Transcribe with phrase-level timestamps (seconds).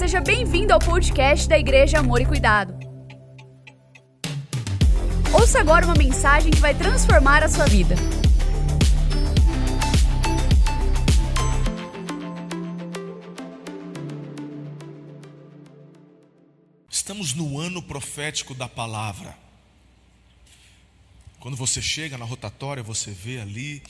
[0.00, 2.72] seja bem-vindo ao podcast da Igreja Amor e Cuidado.
[5.30, 7.94] Ouça agora uma mensagem que vai transformar a sua vida.
[16.88, 19.36] Estamos no ano profético da palavra.
[21.40, 23.82] Quando você chega na rotatória, você vê ali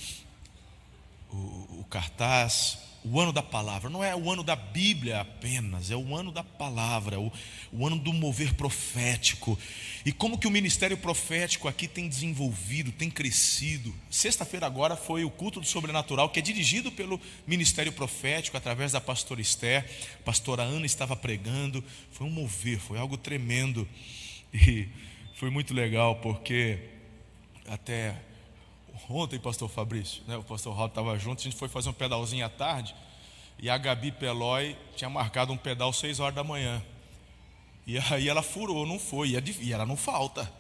[1.31, 1.37] o,
[1.83, 6.15] o cartaz, o ano da palavra, não é o ano da Bíblia apenas, é o
[6.15, 7.33] ano da palavra, o,
[7.73, 9.59] o, ano do mover profético.
[10.05, 13.95] E como que o ministério profético aqui tem desenvolvido, tem crescido.
[14.11, 19.01] Sexta-feira agora foi o culto do sobrenatural, que é dirigido pelo ministério profético, através da
[19.01, 19.89] pastora Esther.
[20.21, 21.83] A pastora Ana estava pregando,
[22.13, 23.89] foi um mover, foi algo tremendo.
[24.53, 24.89] E
[25.37, 26.79] foi muito legal, porque
[27.67, 28.15] até
[29.09, 32.45] Ontem, pastor Fabrício, né, o pastor Raul estava junto, a gente foi fazer um pedalzinho
[32.45, 32.95] à tarde,
[33.59, 36.83] e a Gabi Pelói tinha marcado um pedal seis horas da manhã.
[37.87, 40.51] E aí ela furou, não foi, e ela não falta.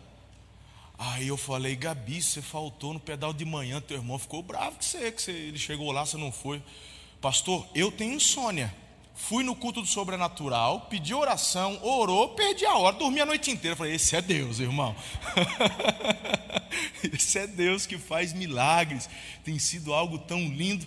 [0.99, 4.85] Aí eu falei, Gabi, você faltou no pedal de manhã, teu irmão ficou bravo que
[4.85, 6.63] você, que você, ele chegou lá, você não foi.
[7.21, 8.75] Pastor, eu tenho insônia.
[9.29, 13.77] Fui no culto do sobrenatural, pedi oração, orou, perdi a hora, dormi a noite inteira.
[13.77, 14.97] Falei, esse é Deus, irmão.
[17.13, 19.09] esse é Deus que faz milagres.
[19.45, 20.85] Tem sido algo tão lindo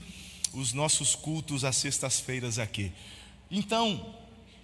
[0.51, 2.91] os nossos cultos às sextas-feiras aqui.
[3.49, 4.13] Então,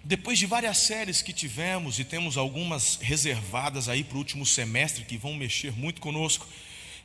[0.04, 5.04] depois de várias séries que tivemos, e temos algumas reservadas aí para o último semestre
[5.04, 6.46] que vão mexer muito conosco,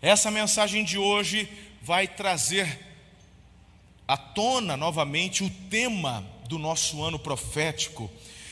[0.01, 1.47] essa mensagem de hoje
[1.81, 2.79] vai trazer
[4.07, 8.09] à tona novamente o tema do nosso ano profético.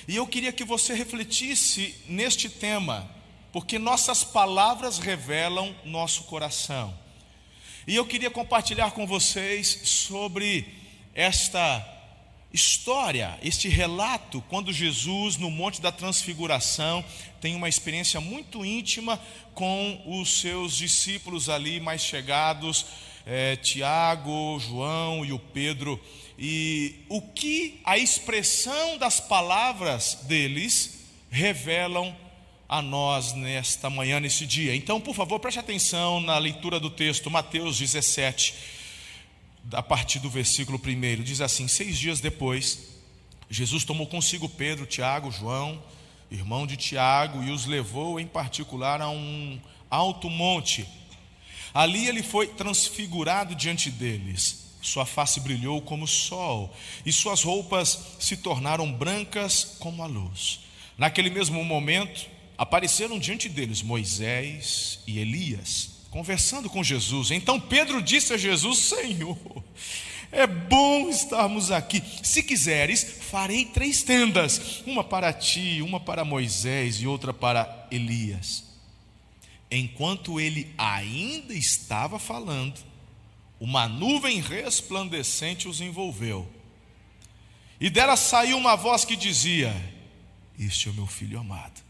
[0.08, 3.10] E eu queria que você refletisse neste tema,
[3.52, 6.94] porque nossas palavras revelam nosso coração.
[7.88, 10.66] E eu queria compartilhar com vocês sobre
[11.14, 11.90] esta
[12.54, 17.04] história, este relato, quando Jesus, no Monte da Transfiguração,
[17.42, 19.20] tem uma experiência muito íntima
[19.54, 22.86] com os seus discípulos ali mais chegados,
[23.26, 26.00] é, Tiago, João e o Pedro
[26.38, 31.00] e o que a expressão das palavras deles
[31.30, 32.16] revelam
[32.68, 34.76] a nós nesta manhã, nesse dia.
[34.76, 38.56] Então, por favor, preste atenção na leitura do texto, Mateus 17,
[39.72, 41.22] a partir do versículo 1.
[41.24, 42.80] Diz assim: Seis dias depois,
[43.50, 45.82] Jesus tomou consigo Pedro, Tiago, João,
[46.32, 50.88] irmão de Tiago, e os levou em particular a um alto monte.
[51.74, 57.98] Ali ele foi transfigurado diante deles sua face brilhou como o sol, e suas roupas
[58.20, 60.60] se tornaram brancas como a luz.
[60.98, 62.28] Naquele mesmo momento,
[62.58, 67.32] apareceram diante deles Moisés e Elias, conversando com Jesus.
[67.32, 69.38] Então Pedro disse a Jesus: Senhor,
[70.32, 72.04] é bom estarmos aqui.
[72.22, 78.66] Se quiseres, farei três tendas: uma para ti, uma para Moisés e outra para Elias.
[79.72, 82.80] Enquanto ele ainda estava falando,
[83.64, 86.52] uma nuvem resplandecente os envolveu.
[87.80, 89.74] E dela saiu uma voz que dizia:
[90.60, 91.82] Este é o meu filho amado,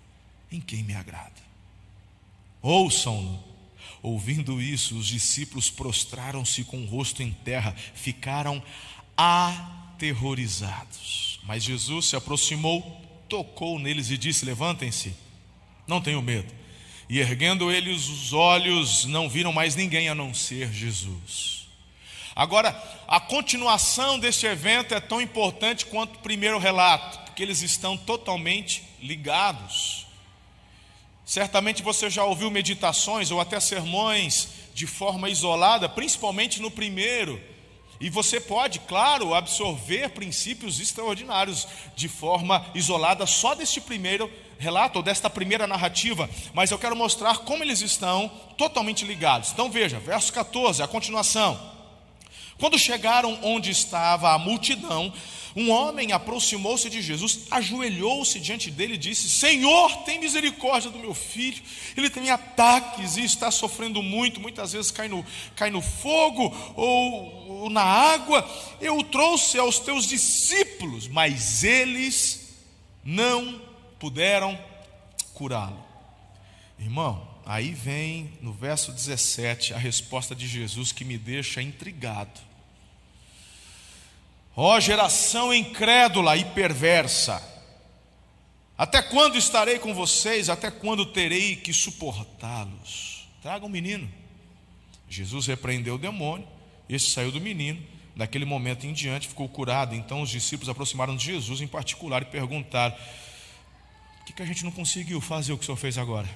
[0.51, 1.41] em quem me agrada.
[2.61, 3.43] Ouçam-no.
[4.03, 8.61] Ouvindo isso, os discípulos prostraram-se com o rosto em terra, ficaram
[9.17, 11.39] aterrorizados.
[11.43, 15.15] Mas Jesus se aproximou, tocou neles e disse: Levantem-se,
[15.87, 16.53] não tenham medo.
[17.09, 21.62] E erguendo eles os olhos, não viram mais ninguém a não ser Jesus.
[22.35, 22.75] Agora,
[23.07, 28.83] a continuação deste evento é tão importante quanto o primeiro relato, porque eles estão totalmente
[29.01, 30.07] ligados.
[31.25, 37.41] Certamente você já ouviu meditações ou até sermões de forma isolada, principalmente no primeiro.
[37.99, 45.03] E você pode, claro, absorver princípios extraordinários de forma isolada só deste primeiro relato ou
[45.03, 49.51] desta primeira narrativa, mas eu quero mostrar como eles estão totalmente ligados.
[49.51, 51.59] Então veja, verso 14, a continuação.
[52.63, 55.13] Quando chegaram onde estava a multidão,
[55.53, 61.13] um homem aproximou-se de Jesus, ajoelhou-se diante dele e disse: Senhor, tem misericórdia do meu
[61.13, 61.61] filho.
[61.97, 65.25] Ele tem ataques e está sofrendo muito, muitas vezes cai no,
[65.57, 68.49] cai no fogo ou, ou na água.
[68.79, 72.63] Eu o trouxe aos teus discípulos, mas eles
[73.03, 73.61] não
[73.99, 74.57] puderam
[75.33, 75.83] curá-lo.
[76.79, 82.52] Irmão, Aí vem no verso 17 a resposta de Jesus que me deixa intrigado.
[84.55, 87.41] Ó oh, geração incrédula e perversa,
[88.77, 90.49] até quando estarei com vocês?
[90.49, 93.27] Até quando terei que suportá-los?
[93.41, 94.09] Traga um menino.
[95.09, 96.47] Jesus repreendeu o demônio,
[96.89, 97.83] este saiu do menino,
[98.15, 99.95] Daquele momento em diante ficou curado.
[99.95, 104.63] Então os discípulos aproximaram de Jesus em particular e perguntaram: Por que, que a gente
[104.63, 106.27] não conseguiu fazer o que o Senhor fez agora?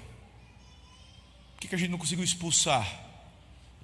[1.53, 3.06] Por que, que a gente não conseguiu expulsar?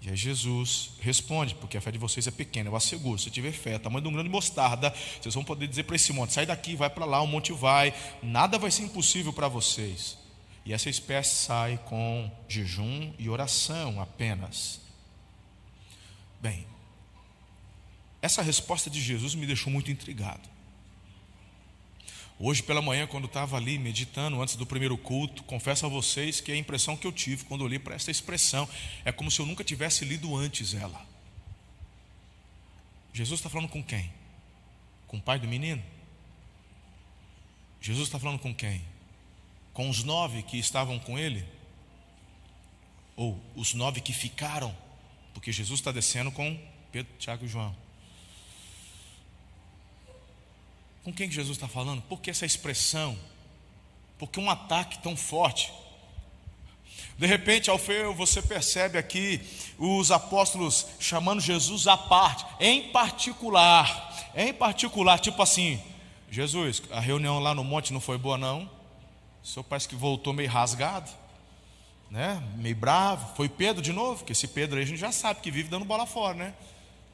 [0.05, 3.53] E aí Jesus responde, porque a fé de vocês é pequena, eu asseguro, se tiver
[3.53, 6.75] fé, tamanho de um grande mostarda, vocês vão poder dizer para esse monte, sai daqui,
[6.75, 10.17] vai para lá, o monte vai, nada vai ser impossível para vocês.
[10.65, 14.81] E essa espécie sai com jejum e oração apenas.
[16.41, 16.67] Bem,
[18.21, 20.52] essa resposta de Jesus me deixou muito intrigado.
[22.45, 26.51] Hoje pela manhã, quando estava ali meditando antes do primeiro culto, confesso a vocês que
[26.51, 28.67] a impressão que eu tive quando li para esta expressão
[29.05, 31.07] é como se eu nunca tivesse lido antes ela.
[33.13, 34.11] Jesus está falando com quem?
[35.07, 35.81] Com o pai do menino?
[37.79, 38.81] Jesus está falando com quem?
[39.71, 41.45] Com os nove que estavam com ele?
[43.15, 44.75] Ou os nove que ficaram?
[45.33, 46.59] Porque Jesus está descendo com
[46.91, 47.82] Pedro, Tiago e João.
[51.03, 52.01] Com quem que Jesus está falando?
[52.03, 53.17] Por que essa expressão?
[54.17, 55.71] Por que um ataque tão forte?
[57.17, 59.41] De repente, Alfeu, você percebe aqui
[59.77, 65.81] os apóstolos chamando Jesus à parte, em particular, em particular, tipo assim,
[66.31, 68.69] Jesus, a reunião lá no monte não foi boa não?
[69.43, 71.11] O senhor parece que voltou meio rasgado,
[72.09, 72.41] né?
[72.55, 73.35] Meio bravo.
[73.35, 75.85] Foi Pedro de novo, porque esse Pedro aí a gente já sabe que vive dando
[75.85, 76.53] bola fora, né?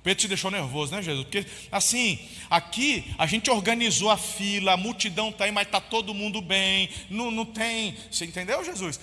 [0.01, 1.25] Pedro te deixou nervoso, né, Jesus?
[1.25, 2.19] Porque, assim,
[2.50, 6.90] aqui a gente organizou a fila, a multidão está aí, mas está todo mundo bem,
[7.10, 7.98] não, não tem.
[8.10, 9.00] Você entendeu, Jesus?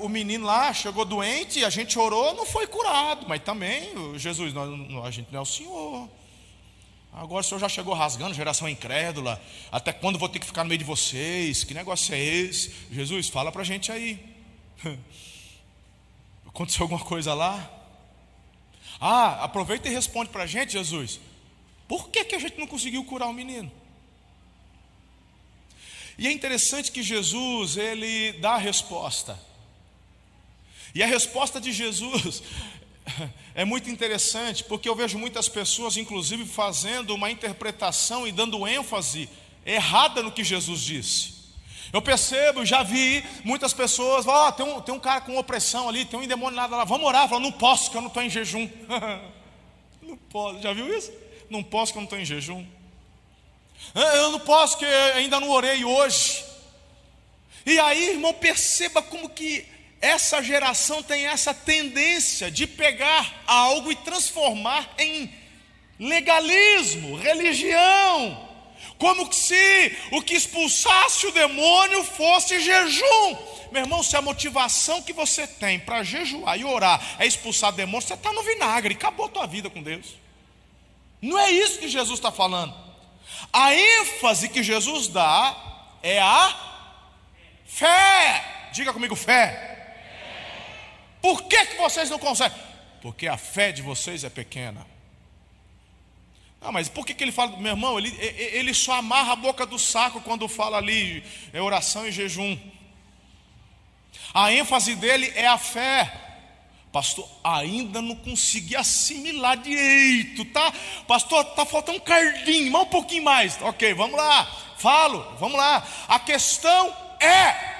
[0.00, 4.68] O menino lá chegou doente, a gente orou, não foi curado, mas também, Jesus, nós,
[5.06, 6.08] a gente não é o Senhor.
[7.14, 9.40] Agora o Senhor já chegou rasgando, geração incrédula.
[9.72, 11.64] Até quando vou ter que ficar no meio de vocês?
[11.64, 12.74] Que negócio é esse?
[12.92, 14.22] Jesus, fala para a gente aí.
[16.46, 17.75] Aconteceu alguma coisa lá?
[19.00, 21.20] Ah, aproveita e responde para a gente, Jesus.
[21.86, 23.70] Por que, que a gente não conseguiu curar o menino?
[26.18, 29.38] E é interessante que Jesus, ele dá a resposta.
[30.94, 32.42] E a resposta de Jesus
[33.54, 39.28] é muito interessante, porque eu vejo muitas pessoas, inclusive, fazendo uma interpretação e dando ênfase
[39.64, 41.35] errada no que Jesus disse.
[41.92, 45.88] Eu percebo, já vi muitas pessoas, ó, oh, tem, um, tem um cara com opressão
[45.88, 47.28] ali, tem um endemoniado lá, vamos orar.
[47.28, 48.68] Falo, não posso, que eu não estou em jejum.
[50.02, 51.12] não posso, já viu isso?
[51.48, 52.66] Não posso, que eu não estou em jejum.
[53.94, 56.44] Ah, eu não posso, que ainda não orei hoje.
[57.64, 59.64] E aí, irmão, perceba como que
[60.00, 65.32] essa geração tem essa tendência de pegar algo e transformar em
[65.98, 68.45] legalismo, religião
[68.98, 73.36] como se o que expulsasse o demônio fosse jejum.
[73.70, 78.06] Meu irmão, se a motivação que você tem para jejuar e orar é expulsar demônio,
[78.06, 80.16] você está no vinagre, acabou a tua vida com Deus.
[81.20, 82.74] Não é isso que Jesus está falando.
[83.52, 85.56] A ênfase que Jesus dá
[86.02, 86.54] é a
[87.66, 88.68] fé.
[88.72, 89.74] Diga comigo, fé.
[91.20, 92.58] Por que, que vocês não conseguem?
[93.02, 94.86] Porque a fé de vocês é pequena.
[96.60, 99.64] Ah, mas por que, que ele fala, meu irmão, ele, ele só amarra a boca
[99.64, 101.22] do saco quando fala ali
[101.52, 102.58] é oração e jejum.
[104.34, 106.22] A ênfase dele é a fé.
[106.92, 110.72] Pastor, ainda não consegui assimilar direito, tá?
[111.06, 113.60] Pastor, tá faltando um cardinho, mais um pouquinho mais.
[113.60, 114.44] Ok, vamos lá.
[114.78, 115.86] Falo, vamos lá.
[116.08, 117.76] A questão é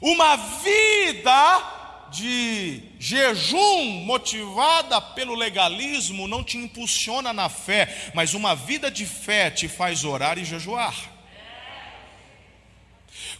[0.00, 1.81] uma vida
[2.12, 9.50] de jejum motivada pelo legalismo não te impulsiona na fé, mas uma vida de fé
[9.50, 10.94] te faz orar e jejuar.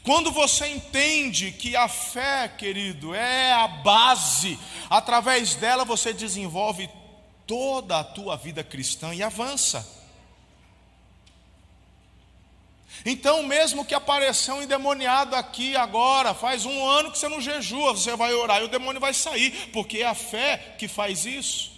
[0.03, 4.59] Quando você entende que a fé, querido, é a base,
[4.91, 6.89] através dela você desenvolve
[7.47, 10.02] toda a tua vida cristã e avança.
[13.05, 17.93] Então, mesmo que apareceu um endemoniado aqui agora, faz um ano que você não jejua,
[17.93, 21.73] você vai orar e o demônio vai sair, porque é a fé que faz isso.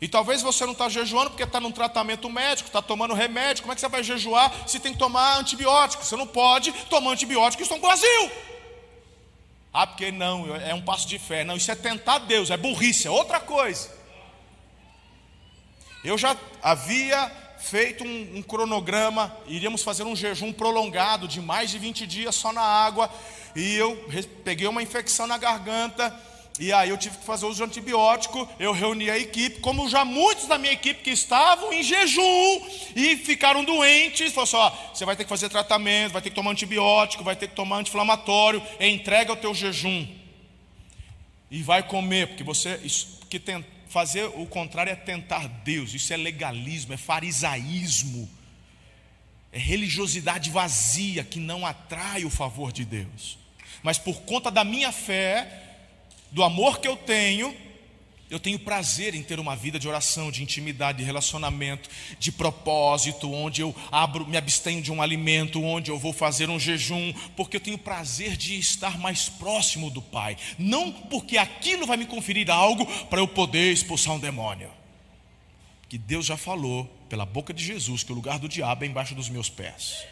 [0.00, 3.62] E talvez você não está jejuando porque está num tratamento médico, está tomando remédio.
[3.62, 6.04] Como é que você vai jejuar se tem que tomar antibiótico?
[6.04, 8.30] Você não pode tomar antibiótico e estão vazio.
[9.72, 11.44] Ah, porque não, é um passo de fé.
[11.44, 13.90] Não, isso é tentar Deus, é burrice, é outra coisa.
[16.04, 21.78] Eu já havia feito um, um, cronograma, iríamos fazer um jejum prolongado de mais de
[21.78, 23.10] 20 dias só na água,
[23.54, 23.96] e eu
[24.44, 26.14] peguei uma infecção na garganta,
[26.58, 30.04] e aí eu tive que fazer uso de antibiótico, eu reuni a equipe, como já
[30.04, 35.04] muitos da minha equipe que estavam em jejum e ficaram doentes, falou assim, ó, você
[35.04, 38.62] vai ter que fazer tratamento, vai ter que tomar antibiótico, vai ter que tomar anti-inflamatório,
[38.80, 40.06] entrega o teu jejum.
[41.50, 42.80] E vai comer, porque você,
[43.20, 48.28] porque tem, fazer o contrário é tentar Deus, isso é legalismo, é farisaísmo,
[49.52, 53.38] é religiosidade vazia que não atrai o favor de Deus.
[53.82, 55.62] Mas por conta da minha fé,
[56.30, 57.56] do amor que eu tenho,
[58.28, 63.32] eu tenho prazer em ter uma vida de oração, de intimidade, de relacionamento, de propósito,
[63.32, 67.56] onde eu abro, me abstenho de um alimento, onde eu vou fazer um jejum, porque
[67.56, 72.50] eu tenho prazer de estar mais próximo do Pai, não porque aquilo vai me conferir
[72.50, 74.70] algo para eu poder expulsar um demônio.
[75.88, 79.14] Que Deus já falou pela boca de Jesus que o lugar do diabo é embaixo
[79.14, 80.04] dos meus pés.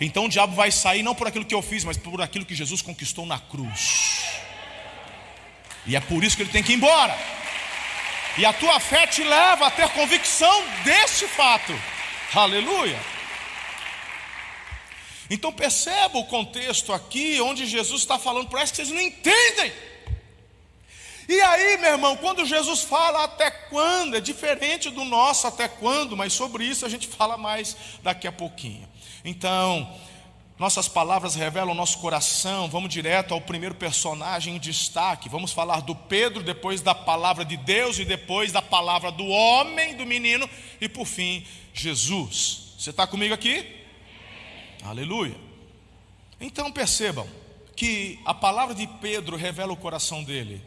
[0.00, 2.54] Então o diabo vai sair não por aquilo que eu fiz, mas por aquilo que
[2.54, 4.22] Jesus conquistou na cruz.
[5.86, 7.16] E é por isso que ele tem que ir embora.
[8.38, 11.72] E a tua fé te leva a ter convicção deste fato.
[12.32, 12.98] Aleluia.
[15.28, 19.72] Então perceba o contexto aqui, onde Jesus está falando, parece que vocês não entendem.
[21.28, 26.16] E aí, meu irmão, quando Jesus fala até quando, é diferente do nosso até quando,
[26.16, 28.88] mas sobre isso a gente fala mais daqui a pouquinho.
[29.24, 29.92] Então,
[30.58, 32.68] nossas palavras revelam nosso coração.
[32.68, 35.28] Vamos direto ao primeiro personagem em destaque.
[35.28, 39.96] Vamos falar do Pedro, depois da palavra de Deus e depois da palavra do homem,
[39.96, 40.50] do menino
[40.80, 42.74] e por fim, Jesus.
[42.76, 43.64] Você está comigo aqui?
[44.82, 45.36] Aleluia.
[46.40, 47.28] Então percebam
[47.76, 50.60] que a palavra de Pedro revela o coração dele.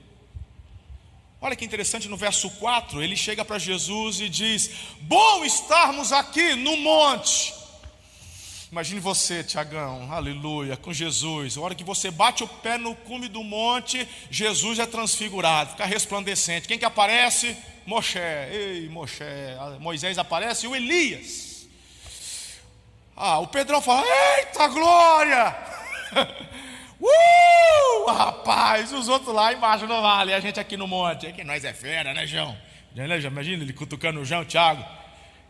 [1.41, 4.71] Olha que interessante, no verso 4, ele chega para Jesus e diz:
[5.01, 7.60] Bom estarmos aqui no monte
[8.71, 11.57] Imagine você, Tiagão, aleluia, com Jesus.
[11.57, 15.83] A hora que você bate o pé no cume do monte, Jesus é transfigurado, fica
[15.85, 16.69] resplandecente.
[16.69, 17.57] Quem que aparece?
[17.85, 18.17] Moshe.
[18.17, 19.25] Ei, Moshe.
[19.77, 21.67] Moisés aparece e o Elias.
[23.13, 24.05] Ah, o Pedrão fala:
[24.37, 25.53] Eita glória!
[26.97, 31.27] uh, rapaz, os outros lá embaixo no vale, a gente aqui no monte.
[31.27, 32.57] É que nós é fera, né, João?
[32.95, 34.85] Imagina ele cutucando o João, Tiago.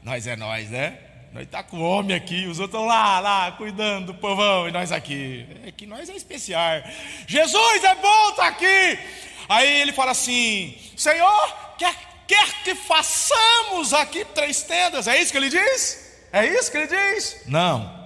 [0.01, 1.10] Nós é nós, né?
[1.31, 4.91] Nós está com homem aqui, os outros estão lá, lá, cuidando do povão, e nós
[4.91, 5.47] aqui.
[5.65, 6.83] É que nós é especial.
[7.25, 8.99] Jesus, é bom estar tá aqui.
[9.47, 11.95] Aí ele fala assim: Senhor, quer,
[12.27, 15.07] quer que façamos aqui três tendas?
[15.07, 16.11] É isso que ele diz?
[16.33, 17.43] É isso que ele diz?
[17.47, 18.01] Não.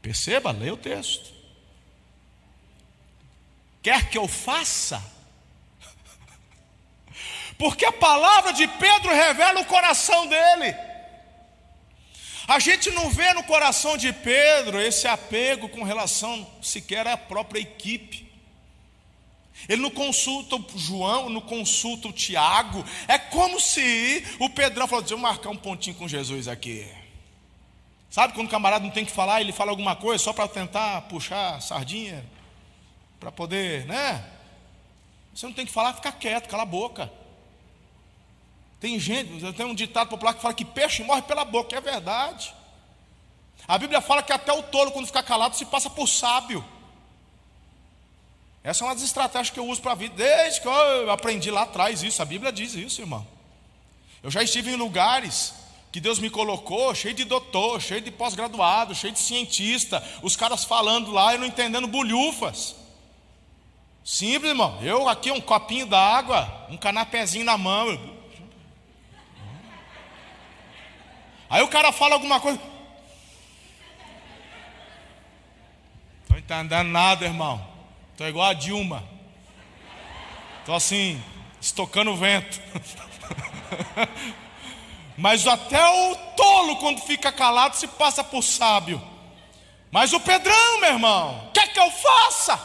[0.00, 1.30] Perceba, leia o texto.
[3.82, 5.02] Quer que eu faça?
[7.60, 10.74] Porque a palavra de Pedro revela o coração dele.
[12.48, 17.60] A gente não vê no coração de Pedro esse apego com relação sequer à própria
[17.60, 18.32] equipe.
[19.68, 22.82] Ele não consulta o João, não consulta o Tiago.
[23.06, 26.90] É como se o Pedrão falou: deixa eu marcar um pontinho com Jesus aqui.
[28.08, 31.02] Sabe quando o camarada não tem que falar, ele fala alguma coisa só para tentar
[31.02, 32.24] puxar sardinha,
[33.20, 34.24] para poder, né?
[35.34, 37.19] Você não tem que falar, fica quieto, cala a boca.
[38.80, 42.54] Tem gente, tem um ditado popular que fala que peixe morre pela boca, é verdade.
[43.68, 46.64] A Bíblia fala que até o tolo, quando fica calado, se passa por sábio.
[48.64, 51.50] Essa é uma das estratégias que eu uso para a vida, desde que eu aprendi
[51.50, 52.22] lá atrás isso.
[52.22, 53.26] A Bíblia diz isso, irmão.
[54.22, 55.54] Eu já estive em lugares
[55.92, 60.64] que Deus me colocou, cheio de doutor, cheio de pós-graduado, cheio de cientista, os caras
[60.64, 62.76] falando lá e não entendendo bolhufas.
[64.04, 64.78] Simples, irmão.
[64.82, 68.19] Eu aqui um copinho d'água, um canapézinho na mão.
[71.50, 72.60] Aí o cara fala alguma coisa.
[76.22, 77.60] Estou entendendo nada, irmão.
[78.12, 79.02] Estou igual a Dilma.
[80.60, 81.20] Estou assim,
[81.60, 82.60] estocando o vento.
[85.18, 89.02] Mas até o tolo, quando fica calado, se passa por sábio.
[89.90, 92.58] Mas o Pedrão, meu irmão, quer que eu faça?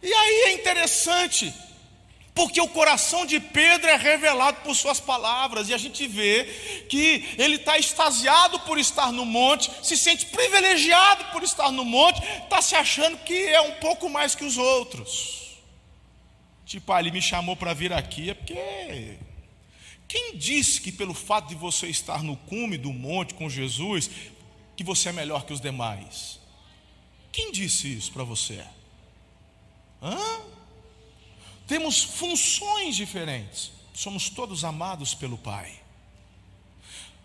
[0.00, 1.52] E aí é interessante
[2.38, 6.44] porque o coração de Pedro é revelado por suas palavras, e a gente vê
[6.88, 12.22] que ele está extasiado por estar no monte, se sente privilegiado por estar no monte,
[12.44, 15.58] está se achando que é um pouco mais que os outros.
[16.64, 19.18] Tipo, ah, ele me chamou para vir aqui, é porque.
[20.06, 24.08] Quem disse que pelo fato de você estar no cume do monte com Jesus,
[24.76, 26.38] que você é melhor que os demais?
[27.32, 28.64] Quem disse isso para você?
[30.00, 30.57] Hã?
[31.68, 35.70] Temos funções diferentes, somos todos amados pelo Pai.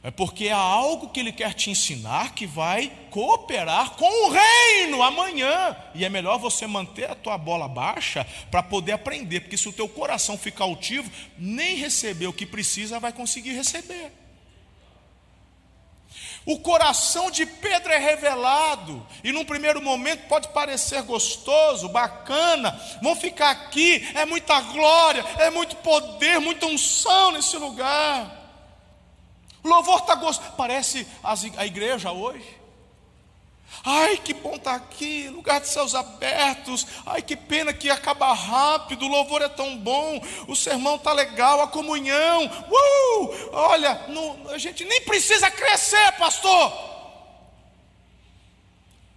[0.04, 5.02] É porque há algo que Ele quer te ensinar que vai cooperar com o reino
[5.02, 5.78] amanhã.
[5.96, 9.72] E é melhor você manter a tua bola baixa para poder aprender, porque se o
[9.72, 14.12] teu coração ficar altivo, nem receber o que precisa vai conseguir receber.
[16.46, 23.16] O coração de Pedro é revelado, e num primeiro momento pode parecer gostoso, bacana, vão
[23.16, 28.42] ficar aqui, é muita glória, é muito poder, muita unção nesse lugar.
[29.64, 31.08] O louvor está gostoso, parece
[31.56, 32.63] a igreja hoje.
[33.86, 36.88] Ai, que bom estar tá aqui, lugar de céus abertos.
[37.06, 39.06] Ai, que pena que acaba rápido.
[39.06, 42.46] O louvor é tão bom, o sermão está legal, a comunhão.
[42.46, 43.50] Uh!
[43.52, 46.94] Olha, não, a gente nem precisa crescer, pastor.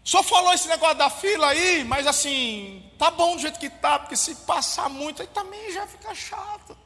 [0.03, 4.01] Só falou esse negócio da fila aí, mas assim, tá bom do jeito que tá,
[4.01, 6.77] porque se passar muito aí também já fica chato.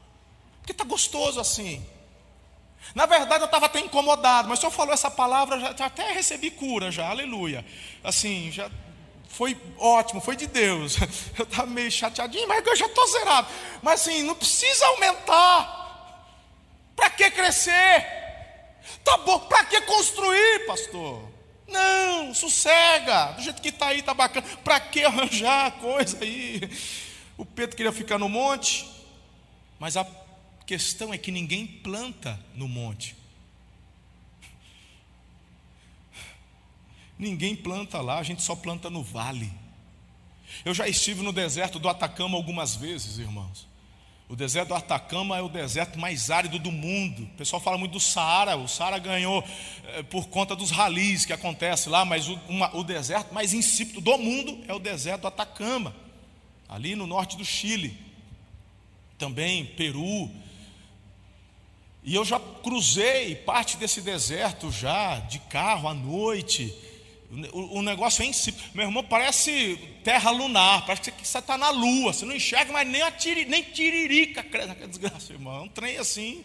[0.59, 1.83] Porque tá gostoso assim.
[2.93, 6.51] Na verdade, eu estava até incomodado, mas o senhor falou essa palavra, já, até recebi
[6.51, 7.65] cura, já, aleluia.
[8.03, 8.69] Assim, já
[9.29, 10.97] foi ótimo, foi de Deus.
[11.37, 13.47] Eu estava meio chateadinho, mas eu já estou zerado.
[13.81, 15.79] Mas assim, não precisa aumentar.
[16.95, 18.05] Para que crescer?
[19.03, 21.31] Tá bom, para que construir, pastor?
[21.67, 23.33] Não, sossega.
[23.33, 24.45] Do jeito que está aí, está bacana.
[24.63, 26.61] Para que arranjar coisa aí?
[27.37, 28.87] O Pedro queria ficar no monte,
[29.79, 30.03] mas a
[30.71, 33.13] questão é que ninguém planta no monte.
[37.19, 39.51] Ninguém planta lá, a gente só planta no vale.
[40.63, 43.67] Eu já estive no deserto do Atacama algumas vezes, irmãos.
[44.29, 47.23] O deserto do Atacama é o deserto mais árido do mundo.
[47.23, 48.55] O pessoal fala muito do Saara.
[48.55, 49.43] O Saara ganhou
[49.87, 53.99] é, por conta dos ralis que acontece lá, mas o, uma, o deserto mais insípido
[53.99, 55.93] do mundo é o deserto do Atacama,
[56.69, 57.99] ali no norte do Chile.
[59.17, 60.31] Também Peru,
[62.03, 66.73] e eu já cruzei parte desse deserto já, de carro à noite.
[67.53, 68.53] O, o negócio é em si.
[68.73, 72.11] Meu irmão, parece terra lunar, parece que você está na lua.
[72.11, 74.43] Você não enxerga mais nem, a tiri, nem tiririca.
[74.87, 75.57] Desgraça, irmão.
[75.57, 76.43] É um trem assim.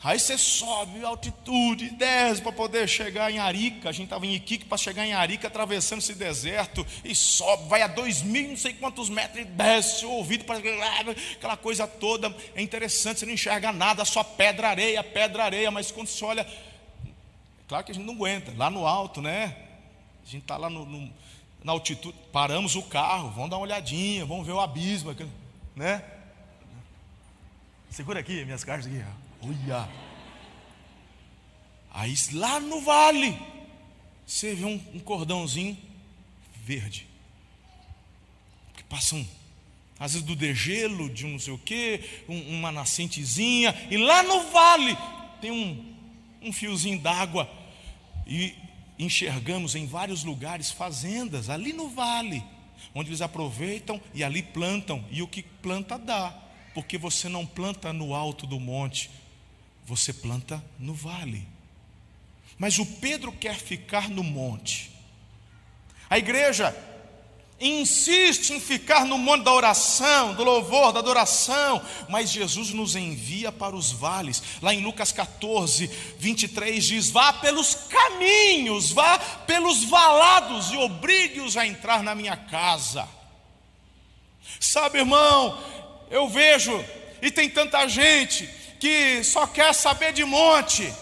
[0.00, 3.88] Aí você sobe altitude, desce para poder chegar em Arica.
[3.88, 7.82] A gente estava em Iquique para chegar em Arica, atravessando esse deserto, e sobe, vai
[7.82, 12.34] a dois mil, não sei quantos metros, e desce o ouvido para aquela coisa toda.
[12.54, 16.46] É interessante, você não enxerga nada, só pedra, areia, pedra, areia, mas quando você olha,
[17.66, 19.56] claro que a gente não aguenta, lá no alto, né?
[20.24, 21.12] A gente está lá no, no,
[21.64, 25.12] na altitude, paramos o carro, vamos dar uma olhadinha, vamos ver o abismo,
[25.74, 26.04] né?
[27.90, 29.27] Segura aqui minhas cartas aqui, ó.
[29.42, 29.88] Olha.
[31.92, 33.36] Aí lá no vale,
[34.26, 35.76] você vê um, um cordãozinho
[36.64, 37.06] verde.
[38.76, 39.26] Que passam,
[39.98, 43.74] às vezes do degelo, de um não sei o quê, um, uma nascentezinha.
[43.90, 44.96] E lá no vale
[45.40, 45.94] tem um,
[46.42, 47.50] um fiozinho d'água.
[48.26, 48.54] E
[48.98, 52.44] enxergamos em vários lugares fazendas, ali no vale,
[52.94, 55.04] onde eles aproveitam e ali plantam.
[55.10, 56.34] E o que planta dá,
[56.74, 59.10] porque você não planta no alto do monte,
[59.88, 61.48] você planta no vale.
[62.58, 64.92] Mas o Pedro quer ficar no monte.
[66.10, 66.76] A igreja
[67.58, 73.50] insiste em ficar no monte da oração, do louvor, da adoração, mas Jesus nos envia
[73.50, 74.42] para os vales.
[74.60, 75.86] Lá em Lucas 14,
[76.18, 83.08] 23 diz: Vá pelos caminhos, vá pelos valados e obrigue-os a entrar na minha casa.
[84.60, 85.58] Sabe, irmão,
[86.10, 86.84] eu vejo,
[87.22, 90.92] e tem tanta gente que só quer saber de monte.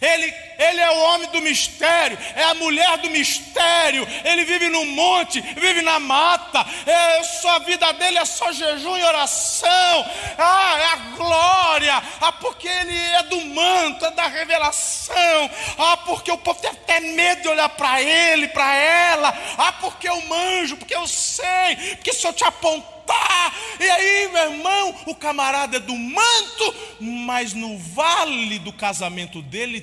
[0.00, 4.06] Ele, ele é o homem do mistério, é a mulher do mistério.
[4.24, 6.64] Ele vive no monte, vive na mata.
[6.86, 10.10] É, sua vida dele é só jejum e oração.
[10.36, 12.02] Ah, é a glória.
[12.20, 15.50] Ah, porque ele é do manto, é da revelação.
[15.78, 19.36] Ah, porque o povo tem até medo de olhar para ele, para ela.
[19.56, 23.54] Ah, porque eu manjo, porque eu sei, porque se eu te apontar Tá.
[23.80, 29.80] E aí, meu irmão, o camarada é do manto, mas no vale do casamento dele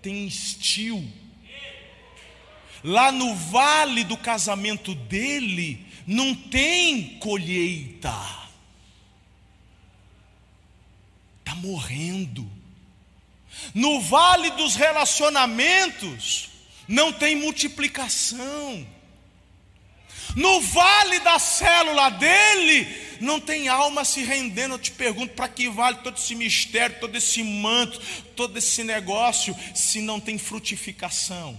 [0.00, 1.04] tem estio.
[2.84, 8.14] Lá no vale do casamento dele não tem colheita.
[11.40, 12.48] Está morrendo.
[13.74, 16.48] No vale dos relacionamentos
[16.86, 18.86] não tem multiplicação.
[20.36, 22.86] No vale da célula dele,
[23.20, 24.74] não tem alma se rendendo.
[24.74, 28.00] Eu te pergunto: para que vale todo esse mistério, todo esse manto,
[28.34, 31.58] todo esse negócio, se não tem frutificação?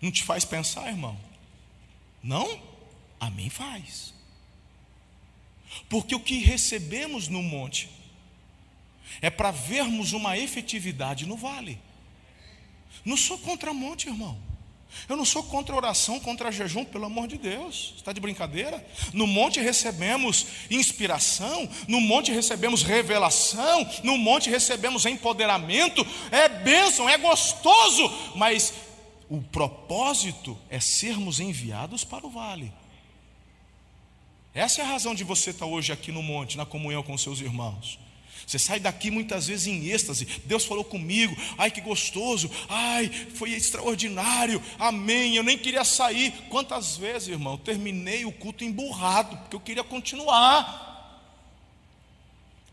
[0.00, 1.18] Não te faz pensar, irmão?
[2.22, 2.60] Não?
[3.18, 4.14] A mim faz.
[5.88, 7.88] Porque o que recebemos no monte
[9.20, 11.78] é para vermos uma efetividade no vale.
[13.04, 14.49] Não sou contra monte, irmão.
[15.08, 17.94] Eu não sou contra oração, contra jejum, pelo amor de Deus.
[17.96, 18.84] Está de brincadeira?
[19.12, 26.06] No monte recebemos inspiração, no monte recebemos revelação, no monte recebemos empoderamento.
[26.30, 28.72] É bênção, é gostoso, mas
[29.28, 32.72] o propósito é sermos enviados para o vale.
[34.52, 37.40] Essa é a razão de você estar hoje aqui no monte, na comunhão com seus
[37.40, 37.98] irmãos.
[38.46, 40.24] Você sai daqui muitas vezes em êxtase.
[40.44, 41.36] Deus falou comigo.
[41.56, 42.50] Ai, que gostoso.
[42.68, 44.62] Ai, foi extraordinário.
[44.78, 45.36] Amém.
[45.36, 46.32] Eu nem queria sair.
[46.48, 50.88] Quantas vezes, irmão, terminei o culto emburrado, porque eu queria continuar.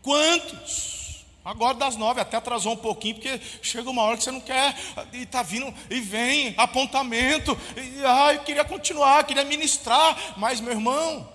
[0.02, 0.98] Quantos?
[1.44, 4.76] Agora das nove, até atrasou um pouquinho, porque chega uma hora que você não quer,
[5.14, 10.72] e está vindo, e vem apontamento, e ai, eu queria continuar, queria ministrar, mas meu
[10.72, 11.26] irmão,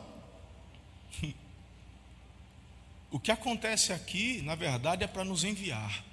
[3.14, 6.04] o que acontece aqui, na verdade, é para nos enviar.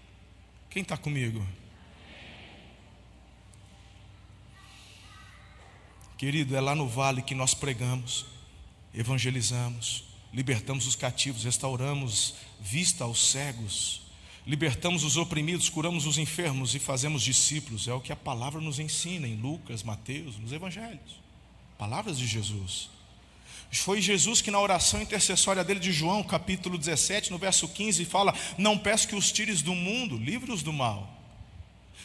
[0.68, 1.42] Quem está comigo?
[6.18, 8.26] Querido, é lá no vale que nós pregamos,
[8.92, 14.02] evangelizamos, libertamos os cativos, restauramos vista aos cegos,
[14.46, 17.88] libertamos os oprimidos, curamos os enfermos e fazemos discípulos.
[17.88, 21.18] É o que a palavra nos ensina em Lucas, Mateus, nos evangelhos.
[21.78, 22.90] Palavras de Jesus.
[23.72, 28.34] Foi Jesus que, na oração intercessória dele de João, capítulo 17, no verso 15, fala:
[28.58, 31.20] Não peço que os tires do mundo, livre-os do mal.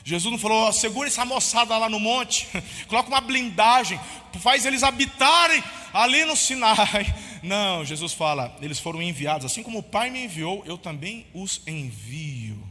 [0.03, 2.47] Jesus não falou, oh, segura essa moçada lá no monte,
[2.87, 3.99] coloca uma blindagem,
[4.39, 7.15] faz eles habitarem ali no Sinai.
[7.41, 11.61] Não, Jesus fala, eles foram enviados, assim como o Pai me enviou, eu também os
[11.65, 12.61] envio.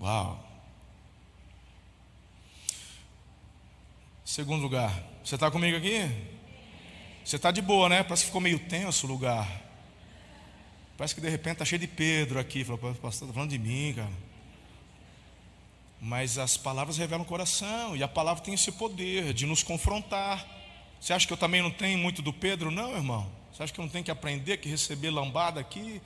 [0.00, 0.44] Uau.
[4.24, 6.10] Segundo lugar, você está comigo aqui?
[7.28, 8.02] Você está de boa, né?
[8.02, 9.46] Parece que ficou meio tenso o lugar.
[10.96, 12.64] Parece que de repente está cheio de Pedro aqui.
[12.64, 14.08] Falou, pastor, está falando de mim, cara.
[16.00, 20.42] Mas as palavras revelam o coração, e a palavra tem esse poder de nos confrontar.
[20.98, 22.70] Você acha que eu também não tenho muito do Pedro?
[22.70, 23.30] Não, irmão.
[23.52, 26.00] Você acha que eu não tenho que aprender, que receber lambada aqui?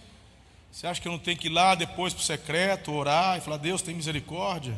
[0.73, 3.41] Você acha que eu não tenho que ir lá depois para o secreto, orar e
[3.41, 4.77] falar, Deus tem misericórdia?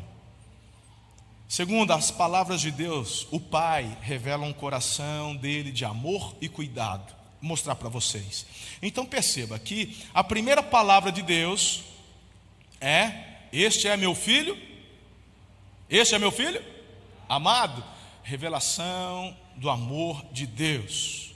[1.49, 7.15] Segundo as palavras de Deus, o Pai revela um coração dele de amor e cuidado.
[7.41, 8.47] Vou mostrar para vocês.
[8.83, 11.83] Então perceba que a primeira palavra de Deus
[12.81, 13.13] é:
[13.53, 14.57] Este é meu filho.
[15.89, 16.63] Este é meu filho
[17.29, 17.85] amado.
[18.23, 21.33] Revelação do amor de Deus.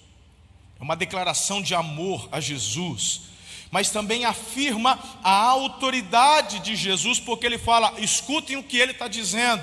[0.81, 3.29] É uma declaração de amor a Jesus
[3.71, 9.09] mas também afirma a autoridade de Jesus, porque ele fala: escutem o que ele está
[9.09, 9.63] dizendo.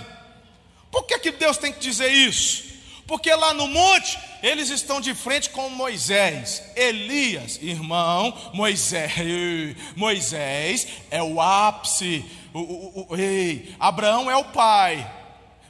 [0.96, 2.64] Por que, que Deus tem que dizer isso?
[3.06, 9.12] Porque lá no monte eles estão de frente com Moisés, Elias, irmão, Moisés,
[9.94, 15.06] Moisés é o ápice, o, o, o, ei, Abraão é o pai,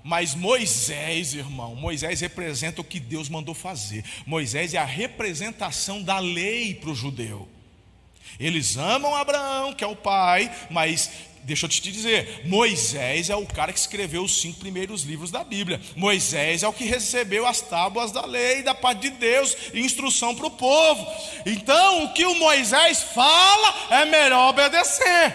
[0.03, 4.05] mas Moisés, irmão, Moisés representa o que Deus mandou fazer.
[4.27, 7.49] Moisés é a representação da lei para o judeu.
[8.39, 11.09] Eles amam Abraão, que é o pai, mas
[11.45, 15.43] deixa eu te dizer, Moisés é o cara que escreveu os cinco primeiros livros da
[15.43, 15.79] Bíblia.
[15.95, 20.35] Moisés é o que recebeu as tábuas da lei, da parte de Deus, e instrução
[20.35, 21.07] para o povo.
[21.45, 25.33] Então, o que o Moisés fala é melhor obedecer.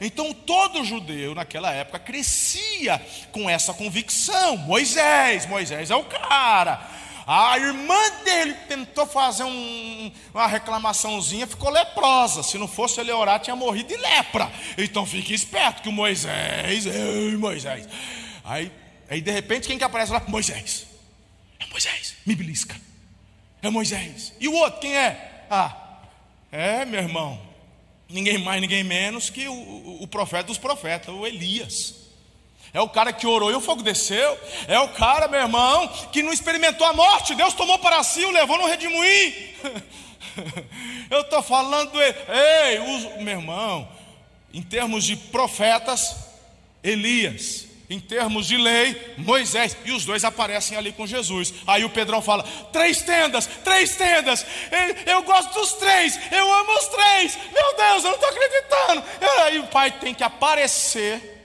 [0.00, 7.05] Então, todo judeu naquela época crescia com essa convicção: Moisés, Moisés é o cara.
[7.26, 12.44] A irmã dele tentou fazer um, uma reclamaçãozinha, ficou leprosa.
[12.44, 14.48] Se não fosse ele orar, tinha morrido de lepra.
[14.78, 17.88] Então fique esperto que o Moisés, ei, Moisés.
[18.44, 18.70] Aí,
[19.10, 20.22] aí de repente, quem que aparece lá?
[20.28, 20.86] Moisés.
[21.58, 22.80] É Moisés, me belisca.
[23.60, 24.32] É Moisés.
[24.38, 25.46] E o outro, quem é?
[25.50, 25.98] Ah,
[26.52, 27.40] é meu irmão.
[28.08, 32.05] Ninguém mais, ninguém menos que o, o, profeta dos profetas, o Elias.
[32.72, 34.38] É o cara que orou e o fogo desceu.
[34.68, 37.34] É o cara, meu irmão, que não experimentou a morte.
[37.34, 39.34] Deus tomou para si, o levou no redemoinho.
[41.10, 43.88] Eu estou falando, ei, uso, meu irmão,
[44.52, 46.14] em termos de profetas,
[46.82, 47.66] Elias.
[47.88, 49.76] Em termos de lei, Moisés.
[49.84, 51.54] E os dois aparecem ali com Jesus.
[51.68, 54.44] Aí o Pedrão fala: três tendas, três tendas.
[55.06, 57.38] Eu gosto dos três, eu amo os três.
[57.52, 59.04] Meu Deus, eu não estou acreditando.
[59.44, 61.35] Aí o pai tem que aparecer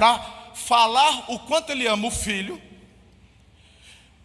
[0.00, 0.18] para
[0.54, 2.58] falar o quanto ele ama o filho,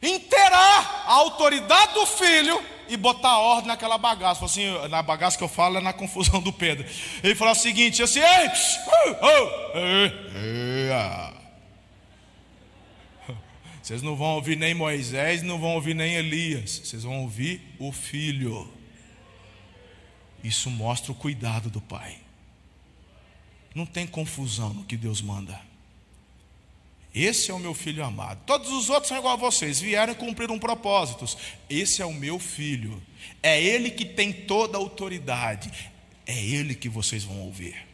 [0.02, 4.46] inteirar a autoridade do filho e botar ordem naquela bagaça.
[4.46, 6.88] Assim, na bagaça que eu falo é na confusão do Pedro.
[7.22, 8.50] Ele falou o seguinte: assim, ei,
[10.94, 11.34] ah.
[13.84, 16.82] Vocês não vão ouvir nem Moisés, não vão ouvir nem Elias.
[16.86, 18.74] Vocês vão ouvir o filho.
[20.42, 22.25] Isso mostra o cuidado do pai.
[23.76, 25.62] Não tem confusão no que Deus manda.
[27.14, 28.42] Esse é o meu filho amado.
[28.46, 31.26] Todos os outros são igual a vocês, vieram cumprir um propósito.
[31.70, 33.02] Esse é o meu filho.
[33.44, 35.72] É ele que tem toda a autoridade.
[36.26, 37.86] É ele que vocês vão ouvir.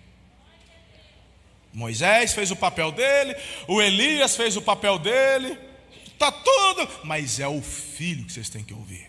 [1.73, 3.35] Moisés fez o papel dele,
[3.67, 5.57] o Elias fez o papel dele,
[6.05, 9.07] está tudo, mas é o filho que vocês têm que ouvir.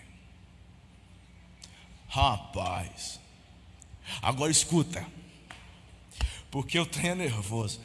[2.08, 3.18] Rapaz,
[4.20, 5.04] agora escuta,
[6.52, 7.80] porque eu tenho nervoso.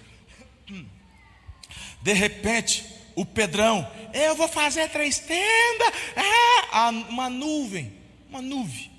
[2.01, 7.97] De repente, o Pedrão, eu vou fazer três tendas, é, uma nuvem,
[8.29, 8.91] uma nuvem,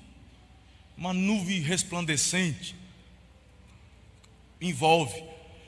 [0.97, 2.75] uma nuvem resplandecente,
[4.59, 5.23] envolve.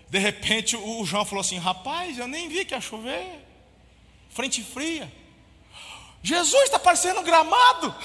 [0.09, 3.39] De repente o João falou assim: Rapaz, eu nem vi que ia chover.
[4.31, 5.11] Frente fria.
[6.23, 7.95] Jesus está parecendo um gramado.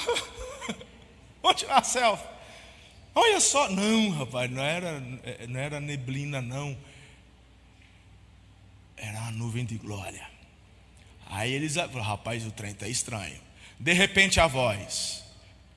[1.43, 2.36] Vamos tirar a selfie.
[3.17, 3.71] Olha só.
[3.71, 5.01] Não, rapaz, não era,
[5.49, 6.77] não era neblina, não.
[8.95, 10.29] Era uma nuvem de glória.
[11.27, 13.41] Aí eles falaram: Rapaz, o trem está estranho.
[13.81, 15.25] De repente a voz: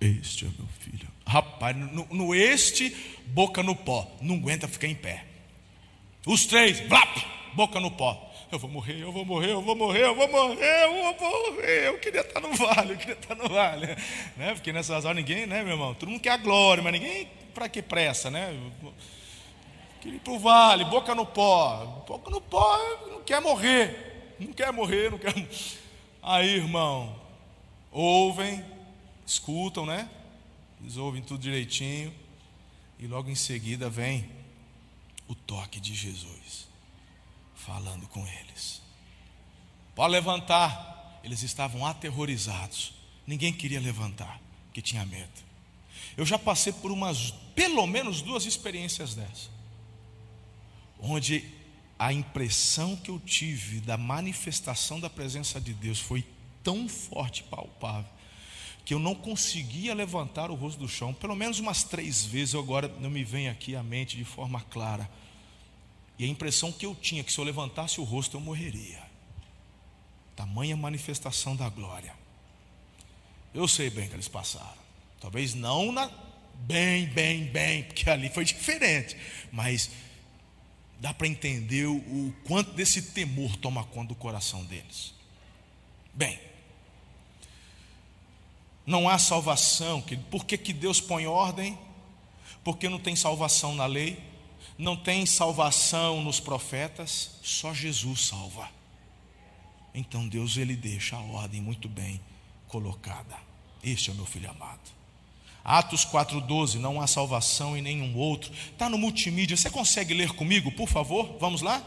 [0.01, 1.07] Este é meu filho.
[1.25, 2.93] Rapaz, no, no este,
[3.27, 4.05] boca no pó.
[4.21, 5.23] Não aguenta ficar em pé.
[6.25, 7.17] Os três, blap,
[7.53, 8.28] boca no pó.
[8.51, 11.87] Eu vou morrer, eu vou morrer, eu vou morrer, eu vou morrer, eu vou morrer.
[11.87, 13.87] Eu queria estar no vale, eu queria estar no vale.
[14.35, 14.53] Né?
[14.55, 15.93] Porque nessas horas ninguém, né, meu irmão?
[15.93, 18.57] Todo mundo quer a glória, mas ninguém para que pressa, né?
[20.01, 22.03] Queria ir para o vale, boca no pó.
[22.07, 22.79] Boca no pó,
[23.11, 24.35] não quer morrer.
[24.39, 25.33] Não quer morrer, não quer.
[26.23, 27.21] Aí, irmão,
[27.91, 28.65] ouvem,
[29.27, 30.09] escutam, né?
[30.81, 32.11] Eles ouvem tudo direitinho.
[32.97, 34.27] E logo em seguida vem
[35.27, 36.68] o toque de Jesus,
[37.69, 38.81] falando com eles.
[39.93, 41.19] Pode levantar.
[41.23, 42.93] Eles estavam aterrorizados.
[43.27, 45.29] Ninguém queria levantar, porque tinha medo.
[46.17, 49.51] Eu já passei por umas, pelo menos duas experiências dessas,
[50.99, 51.47] onde
[51.99, 56.25] a impressão que eu tive da manifestação da presença de Deus foi
[56.63, 58.09] tão forte, palpável,
[58.83, 62.87] que eu não conseguia levantar o rosto do chão, pelo menos umas três vezes, agora
[62.99, 65.07] não me vem aqui à mente de forma clara.
[66.19, 69.01] E a impressão que eu tinha que se eu levantasse o rosto eu morreria.
[70.35, 72.13] Tamanha manifestação da glória.
[73.53, 74.77] Eu sei bem que eles passaram.
[75.21, 76.11] Talvez não na
[76.53, 79.15] bem, bem, bem, porque ali foi diferente,
[79.49, 79.89] mas
[80.99, 85.13] dá para entender o, quanto desse temor toma conta do coração deles.
[86.13, 86.37] Bem,
[88.85, 91.77] não há salvação, por que, que Deus põe ordem?
[92.63, 94.21] Porque não tem salvação na lei,
[94.79, 98.69] não tem salvação nos profetas, só Jesus salva.
[99.93, 102.21] Então Deus ele deixa a ordem muito bem
[102.69, 103.35] colocada.
[103.83, 104.79] Este é o meu filho amado.
[105.65, 108.53] Atos 4:12, não há salvação em nenhum outro.
[108.71, 109.57] Está no multimídia.
[109.57, 111.35] Você consegue ler comigo, por favor?
[111.41, 111.83] Vamos lá?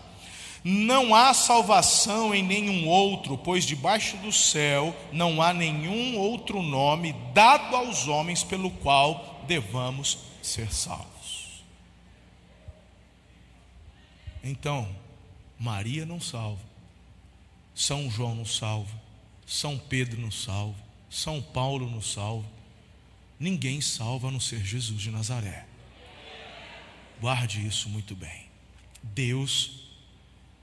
[0.63, 7.15] Não há salvação em nenhum outro, pois debaixo do céu não há nenhum outro nome
[7.33, 11.12] dado aos homens pelo qual devamos ser salvos.
[14.43, 14.89] Então,
[15.59, 16.61] Maria não salva,
[17.75, 18.93] São João não salva,
[19.47, 20.79] São Pedro não salva,
[21.09, 22.49] São Paulo não salva,
[23.39, 25.67] ninguém salva a não ser Jesus de Nazaré.
[27.21, 28.47] Guarde isso muito bem.
[29.01, 29.83] Deus,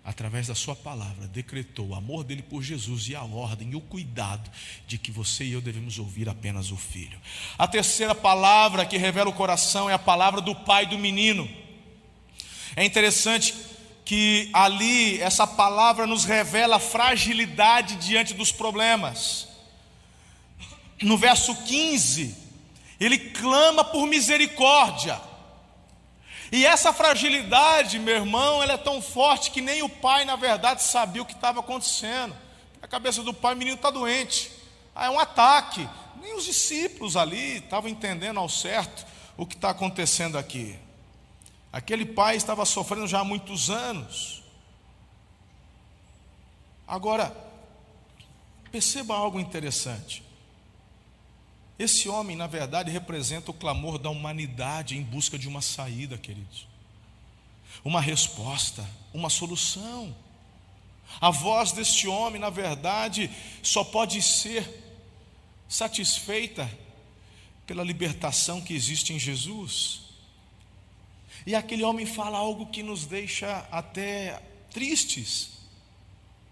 [0.04, 3.82] através da Sua palavra, decretou o amor dele por Jesus e a ordem e o
[3.82, 4.52] cuidado
[4.86, 7.18] de que você e eu devemos ouvir apenas o Filho.
[7.58, 11.50] A terceira palavra que revela o coração é a palavra do pai do menino.
[12.76, 13.54] É interessante
[14.10, 19.48] que ali essa palavra nos revela a fragilidade diante dos problemas.
[21.00, 22.36] No verso 15,
[23.00, 25.22] ele clama por misericórdia.
[26.52, 30.82] E essa fragilidade, meu irmão, ela é tão forte que nem o pai, na verdade,
[30.82, 32.36] sabia o que estava acontecendo.
[32.82, 34.52] Na cabeça do pai, o menino está doente.
[34.96, 35.88] Ah, é um ataque.
[36.20, 39.06] Nem os discípulos ali estavam entendendo ao certo
[39.38, 40.80] o que está acontecendo aqui.
[41.72, 44.44] Aquele pai estava sofrendo já há muitos anos.
[46.88, 47.36] Agora,
[48.72, 50.24] perceba algo interessante.
[51.78, 56.68] Esse homem, na verdade, representa o clamor da humanidade em busca de uma saída, queridos.
[57.86, 60.14] Uma resposta, uma solução.
[61.22, 63.30] A voz deste homem, na verdade,
[63.64, 64.68] só pode ser
[65.70, 66.70] satisfeita
[67.66, 70.09] pela libertação que existe em Jesus.
[71.50, 75.54] E aquele homem fala algo que nos deixa até tristes.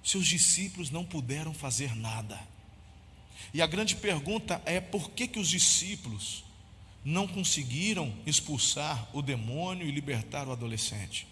[0.03, 2.39] Seus discípulos não puderam fazer nada.
[3.53, 6.43] E a grande pergunta é por que, que os discípulos
[7.05, 11.27] não conseguiram expulsar o demônio e libertar o adolescente?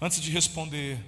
[0.00, 0.98] Antes de responder,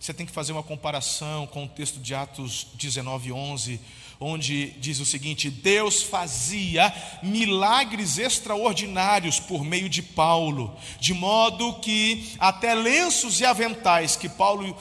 [0.00, 3.80] você tem que fazer uma comparação com o texto de Atos 19, 11,
[4.24, 12.32] onde diz o seguinte: Deus fazia milagres extraordinários por meio de Paulo, de modo que
[12.38, 14.74] até lenços e aventais que Paulo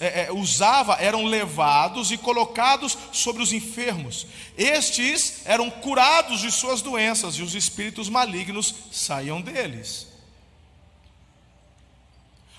[0.00, 4.26] é, é, usava eram levados e colocados sobre os enfermos.
[4.58, 10.08] Estes eram curados de suas doenças e os espíritos malignos saíam deles.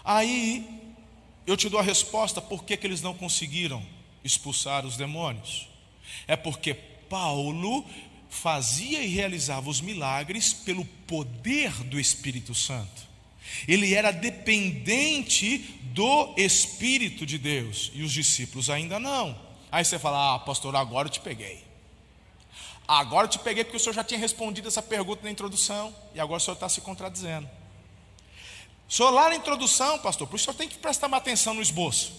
[0.03, 0.65] Aí
[1.45, 3.85] eu te dou a resposta por que, que eles não conseguiram
[4.23, 5.70] expulsar os demônios.
[6.27, 7.85] É porque Paulo
[8.29, 13.09] fazia e realizava os milagres pelo poder do Espírito Santo.
[13.67, 15.57] Ele era dependente
[15.93, 19.37] do Espírito de Deus e os discípulos ainda não.
[19.71, 21.63] Aí você fala: Ah, pastor, agora eu te peguei.
[22.87, 26.19] Agora eu te peguei porque o senhor já tinha respondido essa pergunta na introdução e
[26.19, 27.49] agora o senhor está se contradizendo.
[28.87, 31.61] Sou lá na introdução, pastor, por isso o senhor tem que prestar mais atenção no
[31.61, 32.13] esboço.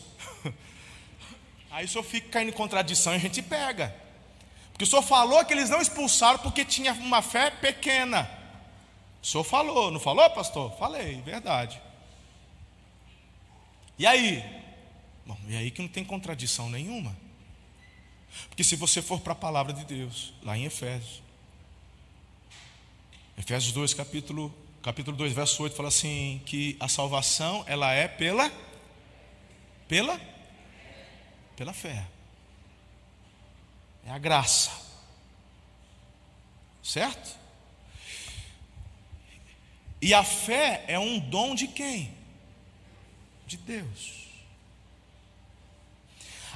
[1.72, 3.94] Aí o senhor fica caindo em contradição e a gente pega.
[4.70, 8.30] Porque o senhor falou que eles não expulsaram porque tinha uma fé pequena.
[9.22, 10.76] O senhor falou, não falou, pastor?
[10.78, 11.80] Falei, verdade.
[13.98, 14.44] E aí?
[15.24, 17.16] Bom, e aí que não tem contradição nenhuma.
[18.48, 21.22] Porque se você for para a palavra de Deus, lá em Efésios,
[23.38, 28.50] Efésios 2, capítulo capítulo 2, verso 8 fala assim que a salvação ela é pela
[29.86, 30.20] pela
[31.56, 32.06] pela fé.
[34.04, 34.70] É a graça.
[36.82, 37.36] Certo?
[40.00, 42.12] E a fé é um dom de quem?
[43.46, 44.22] De Deus.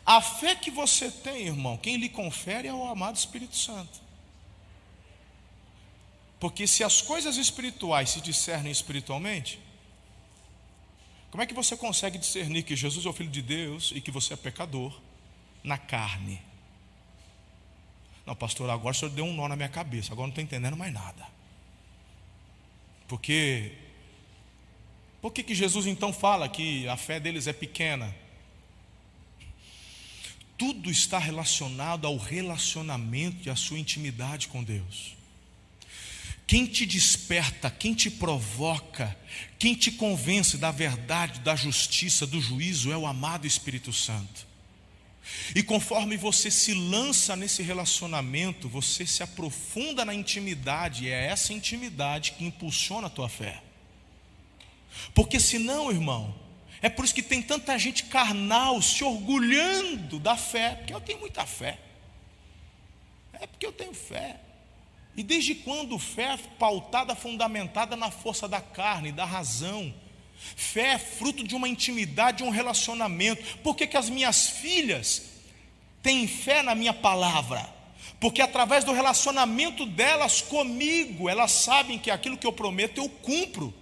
[0.05, 4.01] A fé que você tem, irmão, quem lhe confere é o amado Espírito Santo.
[6.39, 9.59] Porque se as coisas espirituais se discernem espiritualmente,
[11.37, 14.11] como é que você consegue discernir que Jesus é o Filho de Deus e que
[14.11, 14.99] você é pecador
[15.63, 16.41] na carne?
[18.25, 20.79] Não, pastor, agora o senhor deu um nó na minha cabeça, agora não estou entendendo
[20.79, 21.29] mais nada.
[23.07, 23.73] Porque,
[25.21, 28.17] por que, que Jesus então fala que a fé deles é pequena?
[30.57, 35.16] Tudo está relacionado ao relacionamento e à sua intimidade com Deus.
[36.47, 39.17] Quem te desperta, quem te provoca,
[39.59, 44.47] quem te convence da verdade, da justiça, do juízo é o amado Espírito Santo.
[45.57, 51.53] E conforme você se lança nesse relacionamento, você se aprofunda na intimidade, e é essa
[51.53, 53.61] intimidade que impulsiona a tua fé.
[55.13, 56.33] Porque senão, irmão,
[56.81, 61.19] é por isso que tem tanta gente carnal se orgulhando da fé, porque eu tenho
[61.19, 61.79] muita fé.
[63.33, 64.41] É porque eu tenho fé.
[65.17, 69.95] E desde quando fé pautada, fundamentada na força da carne, da razão?
[70.55, 73.59] Fé é fruto de uma intimidade, de um relacionamento.
[73.59, 75.23] Por que, que as minhas filhas
[76.03, 77.67] têm fé na minha palavra?
[78.21, 83.73] Porque através do relacionamento delas comigo, elas sabem que aquilo que eu prometo eu cumpro.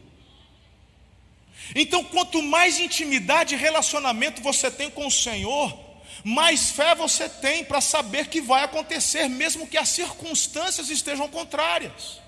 [1.75, 5.84] Então, quanto mais intimidade e relacionamento você tem com o Senhor,
[6.23, 12.21] mais fé você tem para saber que vai acontecer, mesmo que as circunstâncias estejam contrárias.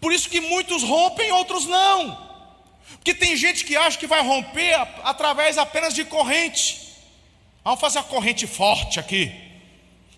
[0.00, 2.26] Por isso que muitos rompem, outros não.
[2.96, 6.94] Porque tem gente que acha que vai romper através apenas de corrente.
[7.64, 9.32] Vamos fazer a corrente forte aqui.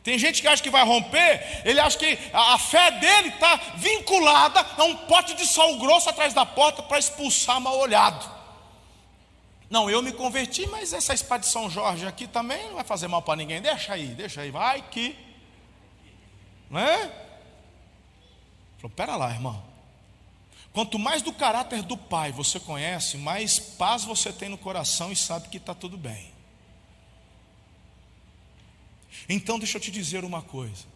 [0.02, 4.64] Tem gente que acha que vai romper, ele acha que a fé dele está vinculada
[4.78, 8.38] a um pote de sal grosso atrás da porta para expulsar mal olhado.
[9.70, 13.07] Não, eu me converti, mas essa espada de São Jorge aqui também não vai fazer
[13.07, 13.61] mal para ninguém.
[13.61, 15.14] Deixa aí, deixa aí, vai que.
[16.70, 17.09] Não é?
[18.78, 19.62] Falou, pera lá, irmão.
[20.72, 25.16] Quanto mais do caráter do pai você conhece, mais paz você tem no coração e
[25.16, 26.33] sabe que está tudo bem.
[29.28, 30.87] Então, deixa eu te dizer uma coisa.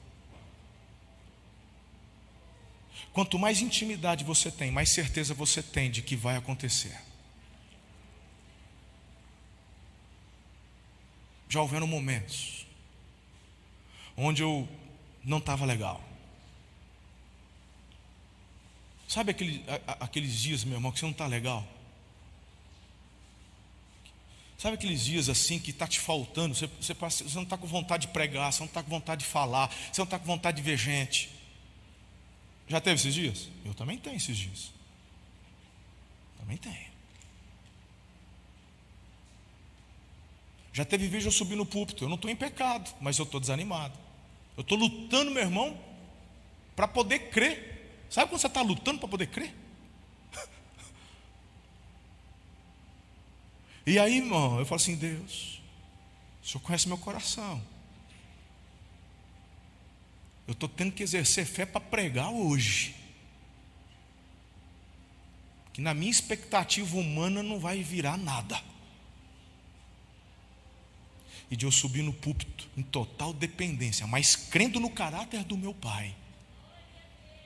[3.12, 6.98] Quanto mais intimidade você tem, mais certeza você tem de que vai acontecer.
[11.53, 12.65] Já houveram momentos
[14.17, 14.67] onde eu
[15.23, 16.03] não estava legal.
[19.07, 19.62] Sabe aquele,
[20.01, 21.69] aqueles dias, meu irmão, que você não está legal?
[24.57, 28.07] Sabe aqueles dias assim que está te faltando, você, você, você não está com vontade
[28.07, 30.63] de pregar, você não está com vontade de falar, você não está com vontade de
[30.63, 31.29] ver gente.
[32.67, 33.50] Já teve esses dias?
[33.63, 34.73] Eu também tenho esses dias.
[36.38, 36.92] Também tenho.
[40.73, 42.04] Já teve de eu subir no púlpito.
[42.04, 43.98] Eu não estou em pecado, mas eu estou desanimado.
[44.56, 45.79] Eu estou lutando, meu irmão,
[46.75, 48.06] para poder crer.
[48.08, 49.54] Sabe quando você está lutando para poder crer?
[53.85, 55.60] E aí, irmão, eu falo assim: Deus,
[56.40, 57.60] o Senhor conhece meu coração.
[60.46, 62.94] Eu estou tendo que exercer fé para pregar hoje.
[65.73, 68.62] Que na minha expectativa humana não vai virar nada.
[71.53, 75.75] E de eu subir no púlpito em total dependência, mas crendo no caráter do meu
[75.75, 76.17] pai.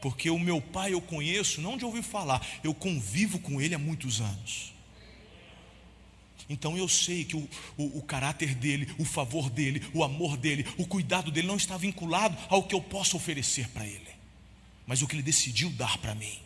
[0.01, 3.79] Porque o meu pai eu conheço, não de ouvir falar, eu convivo com ele há
[3.79, 4.73] muitos anos.
[6.49, 10.65] Então eu sei que o, o, o, caráter dele, o favor dele, o amor dele,
[10.79, 14.07] o cuidado dele não está vinculado ao que eu posso oferecer para ele,
[14.87, 16.39] mas o que ele decidiu dar para mim.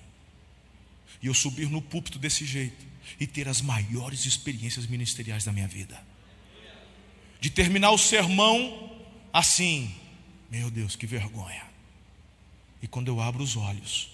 [1.23, 2.87] E eu subir no púlpito desse jeito
[3.21, 6.09] e ter as maiores experiências ministeriais da minha vida.
[7.41, 8.91] De terminar o sermão
[9.33, 9.95] assim,
[10.51, 11.65] meu Deus, que vergonha.
[12.83, 14.11] E quando eu abro os olhos,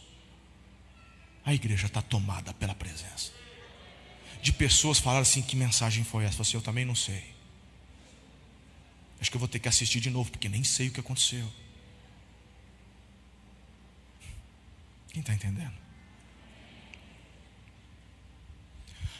[1.44, 3.36] a igreja está tomada pela presença
[4.46, 6.38] de pessoas falaram assim: que mensagem foi essa?
[6.38, 7.34] Eu, assim, eu também não sei.
[9.20, 11.52] Acho que eu vou ter que assistir de novo, porque nem sei o que aconteceu.
[15.08, 15.74] Quem está entendendo?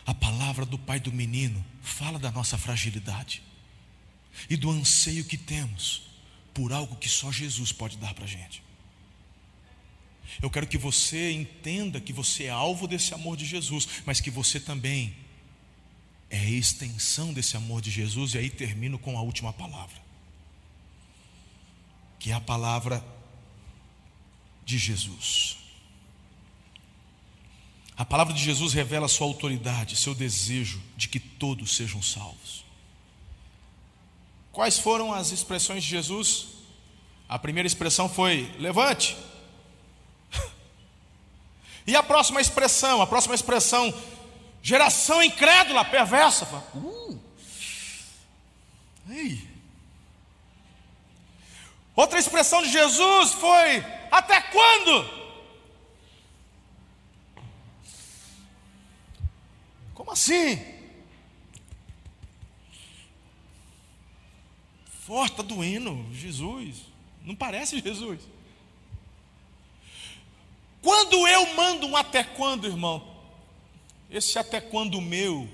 [0.07, 3.43] A palavra do pai do menino fala da nossa fragilidade
[4.49, 6.03] e do anseio que temos
[6.53, 8.63] por algo que só Jesus pode dar para a gente.
[10.43, 14.31] Eu quero que você entenda que você é alvo desse amor de Jesus, mas que
[14.31, 15.15] você também
[16.29, 19.97] é a extensão desse amor de Jesus, e aí termino com a última palavra,
[22.19, 23.05] que é a palavra
[24.65, 25.57] de Jesus.
[27.97, 32.66] A palavra de Jesus revela sua autoridade, seu desejo de que todos sejam salvos.
[34.57, 36.47] Quais foram as expressões de Jesus?
[37.29, 39.15] A primeira expressão foi: levante.
[41.87, 43.95] E a próxima expressão, a próxima expressão,
[44.63, 46.47] geração incrédula, perversa.
[46.75, 47.21] Uh.
[49.11, 49.47] Ei.
[51.95, 55.11] Outra expressão de Jesus foi: até quando?
[59.93, 60.76] Como assim?
[65.07, 66.79] Forte, está doendo, Jesus.
[67.25, 68.19] Não parece Jesus.
[70.83, 73.07] Quando eu mando um até quando, irmão,
[74.11, 75.49] esse até quando meu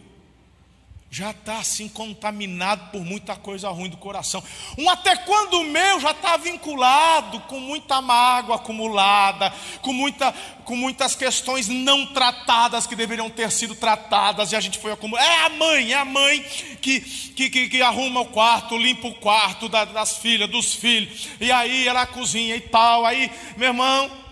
[1.12, 4.42] já está assim contaminado por muita coisa ruim do coração.
[4.76, 10.32] Um até quando meu já está vinculado com muita mágoa acumulada, com, muita,
[10.64, 15.28] com muitas questões não tratadas que deveriam ter sido tratadas e a gente foi acumulando.
[15.28, 16.42] É a mãe, é a mãe
[16.80, 21.52] que, que, que, que arruma o quarto, limpa o quarto das filhas, dos filhos, e
[21.52, 23.04] aí ela cozinha e tal.
[23.04, 24.22] Aí, meu irmão,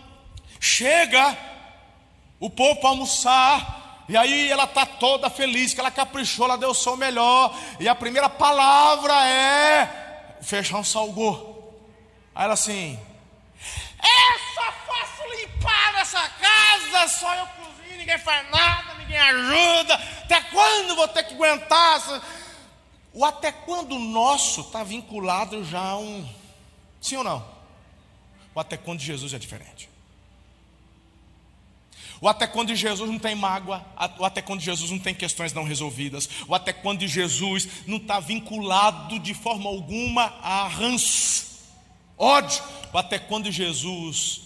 [0.61, 1.37] Chega
[2.39, 3.80] o povo para almoçar,
[4.11, 7.89] e aí ela está toda feliz, que ela caprichou, ela deu o seu melhor, e
[7.89, 11.81] a primeira palavra é: o feijão salgou.
[12.35, 12.99] Aí ela assim:
[14.03, 19.95] é só fácil limpar essa casa, só eu cozinho, ninguém faz nada, ninguém ajuda.
[20.25, 22.21] Até quando vou ter que aguentar?
[23.13, 26.29] O até quando nosso está vinculado já a um.
[27.01, 27.47] Sim ou não?
[28.57, 29.90] O até quando Jesus é diferente.
[32.21, 33.85] O até quando Jesus não tem mágoa,
[34.19, 38.21] o até quando Jesus não tem questões não resolvidas, o até quando Jesus não está
[38.21, 41.47] vinculado de forma alguma a ranço,
[42.19, 42.63] ódio,
[42.93, 44.43] o até quando Jesus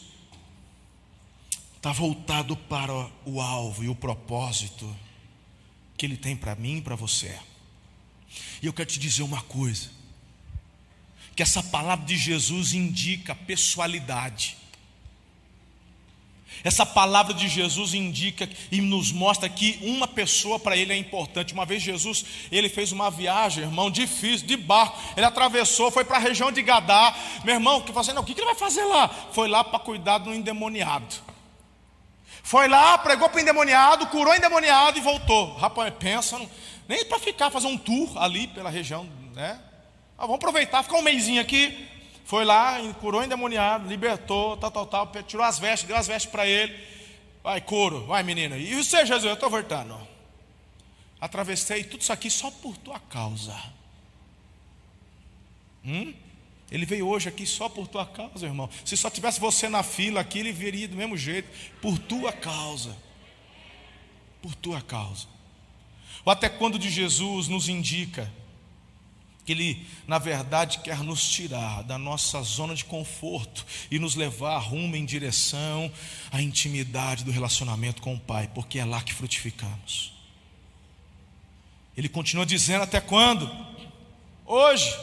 [1.76, 4.88] está voltado para o alvo e o propósito
[5.96, 7.36] que Ele tem para mim e para você.
[8.62, 9.90] E eu quero te dizer uma coisa:
[11.34, 14.56] que essa palavra de Jesus indica pessoalidade.
[16.62, 21.52] Essa palavra de Jesus indica e nos mostra que uma pessoa para ele é importante.
[21.52, 24.98] Uma vez Jesus, ele fez uma viagem, irmão, difícil, de barco.
[25.16, 27.14] Ele atravessou, foi para a região de Gadá.
[27.44, 29.09] Meu irmão, que fazendo, o que ele vai fazer lá?
[29.32, 31.14] Foi lá para cuidar do endemoniado.
[32.42, 35.55] Foi lá, pregou para o endemoniado, curou o endemoniado e voltou.
[35.55, 36.48] Rapaz, pensa, não,
[36.86, 39.59] nem para ficar, fazer um tour ali pela região, né?
[40.16, 41.88] Ah, vamos aproveitar, ficar um mêsinho aqui,
[42.24, 46.30] foi lá, curou o endemoniado, libertou, tal, tal, tal, tirou as vestes, deu as vestes
[46.30, 46.74] para ele.
[47.42, 48.56] Vai, couro, vai menina.
[48.56, 49.96] E você, Jesus, eu estou voltando.
[51.20, 53.54] Atravessei tudo isso aqui só por tua causa.
[55.84, 56.14] Hum?
[56.70, 58.70] Ele veio hoje aqui só por tua causa, irmão.
[58.84, 61.48] Se só tivesse você na fila aqui, ele viria do mesmo jeito.
[61.82, 62.96] Por tua causa.
[64.40, 65.26] Por tua causa.
[66.24, 68.32] Ou até quando de Jesus nos indica
[69.45, 74.59] que Ele, na verdade, quer nos tirar da nossa zona de conforto e nos levar
[74.59, 75.92] rumo em direção
[76.32, 80.12] à intimidade do relacionamento com o Pai, porque é lá que frutificamos.
[81.97, 83.51] Ele continua dizendo: até quando?
[84.47, 84.95] Hoje.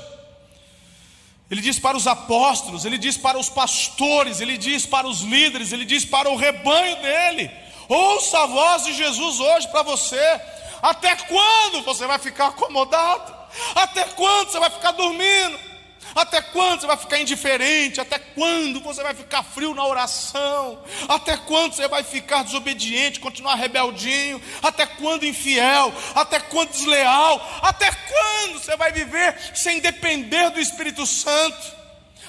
[1.50, 5.74] Ele diz para os apóstolos, ele diz para os pastores, ele diz para os líderes,
[5.74, 7.52] ele diz para o rebanho dele:
[7.89, 10.42] ouça a voz de Jesus hoje para você.
[10.82, 13.41] Até quando você vai ficar acomodado?
[13.76, 15.72] Até quando você vai ficar dormindo?
[16.16, 18.02] Até quando você vai ficar indiferente?
[18.02, 20.84] Até quando você vai ficar frio na oração?
[21.08, 24.41] Até quando você vai ficar desobediente, continuar rebeldinho?
[24.62, 25.93] Até quando infiel?
[26.14, 27.60] Até quando desleal?
[27.62, 31.82] Até quando você vai viver sem depender do Espírito Santo?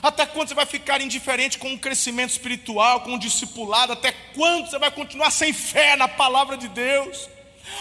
[0.03, 3.93] Até quando você vai ficar indiferente com o crescimento espiritual, com o discipulado?
[3.93, 7.29] Até quando você vai continuar sem fé na palavra de Deus?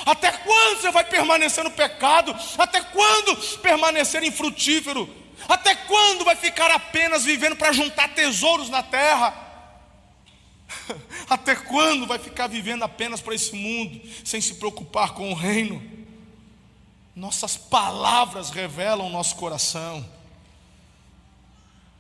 [0.06, 2.36] Até quando você vai permanecer no pecado?
[2.58, 5.10] Até quando permanecer infrutífero?
[5.48, 9.34] Até quando vai ficar apenas vivendo para juntar tesouros na terra?
[11.30, 15.82] Até quando vai ficar vivendo apenas para esse mundo, sem se preocupar com o reino?
[17.16, 20.08] Nossas palavras revelam o nosso coração.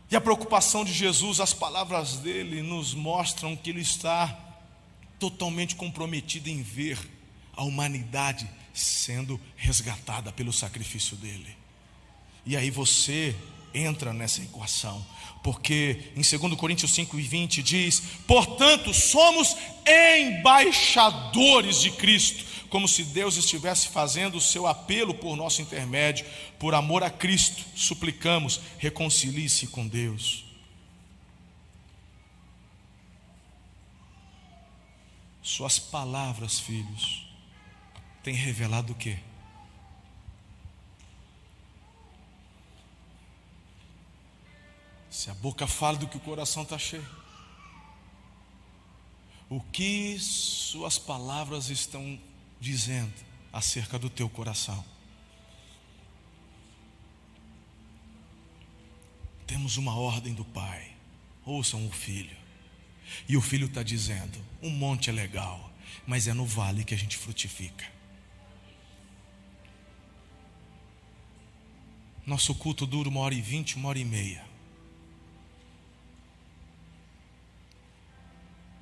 [0.10, 4.38] E a preocupação de Jesus, as palavras dele nos mostram que ele está
[5.20, 6.98] totalmente comprometido em ver
[7.56, 11.56] a humanidade sendo resgatada pelo sacrifício dele.
[12.45, 13.36] E aí você
[13.74, 15.06] entra nessa equação,
[15.43, 19.56] porque em 2 Coríntios 5 e 20 diz: Portanto, somos
[19.88, 26.26] embaixadores de Cristo, como se Deus estivesse fazendo o seu apelo por nosso intermédio,
[26.60, 30.45] por amor a Cristo, suplicamos, reconcilie-se com Deus.
[35.43, 37.31] Suas palavras, filhos,
[38.24, 39.18] têm revelado o quê?
[45.10, 47.06] Se a boca fala do que o coração está cheio.
[49.50, 52.18] O que suas palavras estão
[52.60, 53.14] dizendo
[53.52, 54.84] acerca do teu coração?
[59.46, 60.96] Temos uma ordem do Pai.
[61.46, 62.38] Ouçam o filho.
[63.28, 65.70] E o filho está dizendo: um monte é legal,
[66.08, 67.86] mas é no vale que a gente frutifica.
[72.26, 74.46] Nosso culto dura uma hora e vinte, uma hora e meia.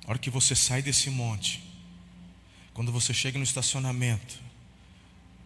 [0.04, 1.62] A hora que você sai desse monte,
[2.74, 4.40] quando você chega no estacionamento,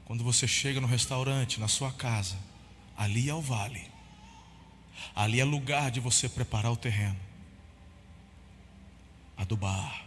[0.05, 2.37] quando você chega no restaurante, na sua casa,
[2.97, 3.91] ali é o vale.
[5.15, 7.19] Ali é lugar de você preparar o terreno,
[9.37, 10.07] adubar,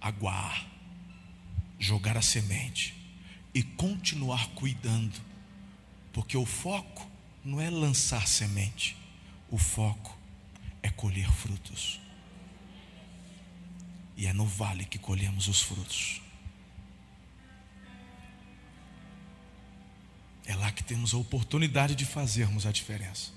[0.00, 0.66] aguar,
[1.78, 2.94] jogar a semente
[3.54, 5.27] e continuar cuidando,
[6.12, 7.08] porque o foco
[7.44, 8.96] não é lançar semente,
[9.50, 10.16] o foco
[10.82, 12.00] é colher frutos.
[14.16, 16.20] E é no vale que colhemos os frutos.
[20.44, 23.30] É lá que temos a oportunidade de fazermos a diferença.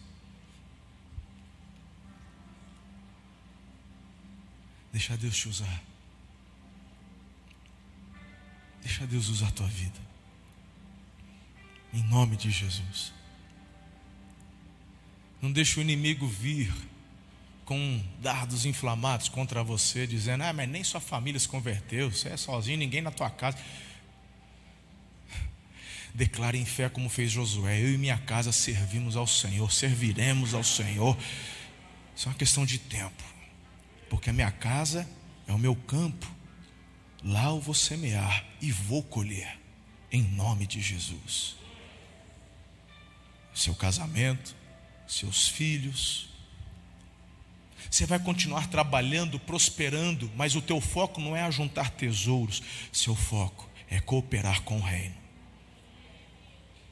[4.92, 5.84] Deixa Deus te usar.
[8.82, 10.00] Deixa Deus usar a tua vida.
[11.94, 13.12] Em nome de Jesus.
[15.42, 16.72] Não deixa o inimigo vir
[17.66, 22.38] com dardos inflamados contra você, dizendo: Ah, mas nem sua família se converteu, você é
[22.38, 23.58] sozinho, ninguém na tua casa.
[26.14, 30.64] Declare em fé como fez Josué: Eu e minha casa servimos ao Senhor, serviremos ao
[30.64, 31.18] Senhor.
[32.16, 33.24] Isso é uma questão de tempo,
[34.10, 35.10] porque a minha casa
[35.48, 36.30] é o meu campo,
[37.24, 39.60] lá eu vou semear e vou colher,
[40.12, 41.61] em nome de Jesus.
[43.54, 44.56] Seu casamento,
[45.08, 46.32] seus filhos,
[47.90, 53.70] você vai continuar trabalhando, prosperando, mas o teu foco não é ajuntar tesouros, seu foco
[53.90, 55.16] é cooperar com o reino.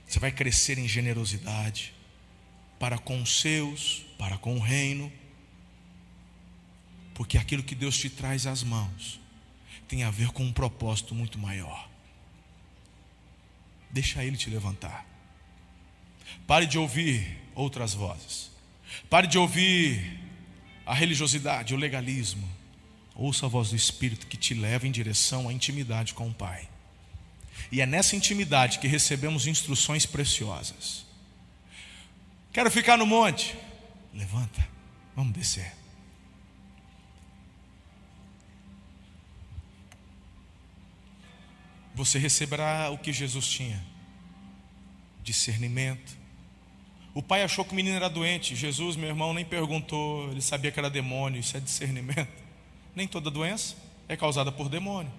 [0.06, 1.94] Você vai crescer em generosidade
[2.80, 5.12] para com os seus, para com o reino,
[7.14, 9.20] porque aquilo que Deus te traz às mãos
[9.88, 11.90] tem a ver com um propósito muito maior.
[13.90, 15.09] Deixa Ele te levantar.
[16.50, 18.50] Pare de ouvir outras vozes.
[19.08, 20.20] Pare de ouvir
[20.84, 22.50] a religiosidade, o legalismo.
[23.14, 26.68] Ouça a voz do Espírito que te leva em direção à intimidade com o Pai.
[27.72, 31.06] E é nessa intimidade que recebemos instruções preciosas.
[32.52, 33.56] Quero ficar no monte.
[34.12, 34.68] Levanta,
[35.16, 35.72] vamos descer.
[41.94, 43.86] Você receberá o que Jesus tinha:
[45.24, 46.19] discernimento,
[47.20, 48.56] o pai achou que o menino era doente.
[48.56, 50.32] Jesus, meu irmão, nem perguntou.
[50.32, 51.38] Ele sabia que era demônio.
[51.38, 52.32] Isso é discernimento.
[52.96, 53.76] Nem toda doença
[54.08, 55.12] é causada por demônio.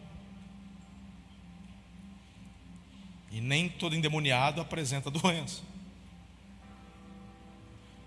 [3.30, 5.62] E nem todo endemoniado apresenta doença.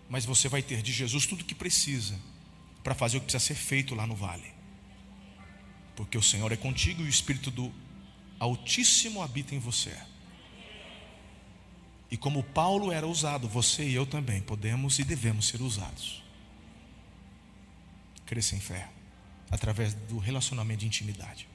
[0.09, 2.19] Mas você vai ter de Jesus tudo o que precisa
[2.83, 4.51] para fazer o que precisa ser feito lá no vale.
[5.95, 7.71] Porque o Senhor é contigo e o Espírito do
[8.39, 9.95] Altíssimo habita em você.
[12.13, 16.23] E como Paulo era usado, você e eu também podemos e devemos ser usados.
[18.23, 18.87] Crescer em fé,
[19.49, 21.49] através do relacionamento de intimidade.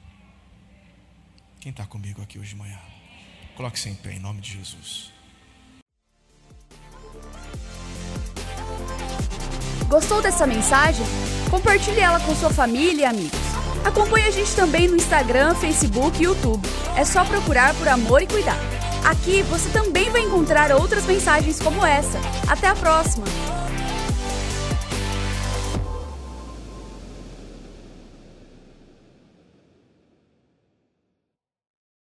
[1.61, 2.77] Quem está comigo aqui hoje de manhã?
[3.55, 5.13] Coloque-se em pé em nome de Jesus.
[9.87, 11.05] Gostou dessa mensagem?
[11.49, 13.39] Compartilhe ela com sua família e amigos.
[13.85, 16.67] Acompanhe a gente também no Instagram, Facebook e YouTube.
[16.97, 18.78] É só procurar por Amor e Cuidar.
[19.03, 22.19] Aqui você também vai encontrar outras mensagens como essa.
[22.47, 23.25] Até a próxima!